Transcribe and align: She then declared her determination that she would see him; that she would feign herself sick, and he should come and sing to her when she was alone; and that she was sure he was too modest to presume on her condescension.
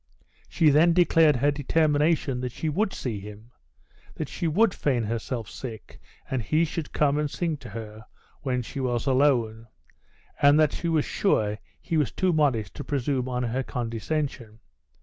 She 0.49 0.71
then 0.71 0.93
declared 0.93 1.35
her 1.35 1.51
determination 1.51 2.41
that 2.41 2.51
she 2.51 2.69
would 2.69 2.91
see 2.91 3.19
him; 3.19 3.51
that 4.15 4.29
she 4.29 4.47
would 4.47 4.73
feign 4.73 5.03
herself 5.03 5.47
sick, 5.47 6.01
and 6.27 6.41
he 6.41 6.65
should 6.65 6.91
come 6.91 7.19
and 7.19 7.29
sing 7.29 7.55
to 7.57 7.69
her 7.69 8.07
when 8.41 8.63
she 8.63 8.79
was 8.79 9.05
alone; 9.05 9.67
and 10.41 10.59
that 10.59 10.73
she 10.73 10.87
was 10.89 11.05
sure 11.05 11.59
he 11.79 11.97
was 11.97 12.11
too 12.11 12.33
modest 12.33 12.73
to 12.77 12.83
presume 12.83 13.29
on 13.29 13.43
her 13.43 13.61
condescension. 13.61 14.57